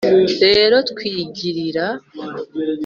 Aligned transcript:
rero 0.55 0.75
twigirira 0.89 1.85